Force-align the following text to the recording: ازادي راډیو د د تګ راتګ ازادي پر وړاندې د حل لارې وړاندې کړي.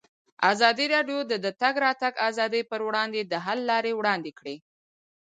ازادي 0.51 0.85
راډیو 0.95 1.19
د 1.31 1.33
د 1.45 1.47
تګ 1.61 1.73
راتګ 1.85 2.13
ازادي 2.29 2.61
پر 2.71 2.79
وړاندې 2.87 3.21
د 3.23 3.33
حل 3.45 3.59
لارې 3.71 3.91
وړاندې 3.99 4.31
کړي. 4.39 4.55